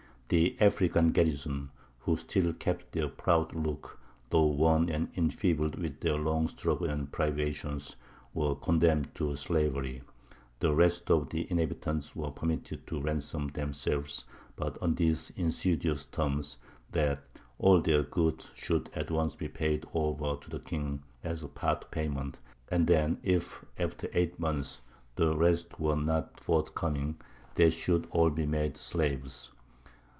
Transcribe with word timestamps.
The 0.33 0.55
African 0.61 1.09
garrison, 1.11 1.71
who 1.99 2.15
still 2.15 2.53
kept 2.53 2.93
their 2.93 3.09
proud 3.09 3.53
look, 3.53 3.99
though 4.29 4.45
worn 4.47 4.87
and 4.89 5.09
enfeebled 5.17 5.75
with 5.75 5.99
their 5.99 6.15
long 6.17 6.47
struggle 6.47 6.87
and 6.89 7.11
privations, 7.11 7.97
were 8.33 8.55
condemned 8.55 9.13
to 9.15 9.35
slavery; 9.35 10.03
the 10.61 10.73
rest 10.73 11.11
of 11.11 11.31
the 11.31 11.51
inhabitants 11.51 12.15
were 12.15 12.31
permitted 12.31 12.87
to 12.87 13.01
ransom 13.01 13.49
themselves, 13.49 14.23
but 14.55 14.77
on 14.81 14.95
these 14.95 15.31
insidious 15.31 16.05
terms 16.05 16.57
that 16.93 17.19
all 17.59 17.81
their 17.81 18.03
goods 18.03 18.53
should 18.55 18.89
at 18.95 19.11
once 19.11 19.35
be 19.35 19.49
paid 19.49 19.85
over 19.93 20.37
to 20.39 20.49
the 20.49 20.59
king 20.59 21.03
as 21.25 21.43
part 21.43 21.91
payment, 21.91 22.39
and 22.69 22.87
that 22.87 23.17
if 23.21 23.65
after 23.77 24.07
eight 24.13 24.39
months 24.39 24.79
the 25.17 25.35
rest 25.35 25.77
were 25.77 25.97
not 25.97 26.39
forthcoming, 26.39 27.17
they 27.55 27.69
should 27.69 28.07
all 28.11 28.29
be 28.29 28.45
made 28.45 28.77
slaves. 28.77 29.51